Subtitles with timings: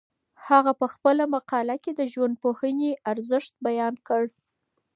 [0.47, 4.23] هغه په خپله مقاله کي د ژوندپوهنې ارزښت بیان کړ.